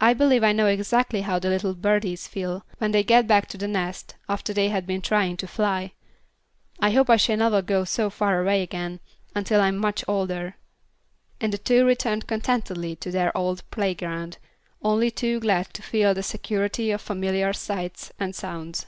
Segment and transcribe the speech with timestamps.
[0.00, 3.56] I believe I know exactly how the little birdies feel when they get back to
[3.56, 5.92] the nest, after they have been trying to fly.
[6.80, 8.98] I hope I shall never go so far away again,
[9.36, 10.56] until I am much older."
[11.40, 14.38] And the two returned contentedly to their old playground,
[14.82, 18.84] only too glad to feel the security of familiar sights and sounds.